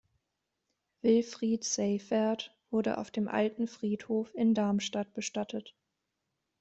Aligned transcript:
Wilfried 1.03 1.63
Seyferth 1.63 2.49
wurde 2.71 2.97
auf 2.97 3.11
dem 3.11 3.27
alten 3.27 3.67
Friedhof 3.67 4.33
in 4.33 4.55
Darmstadt 4.55 5.13
bestattet. 5.13 5.75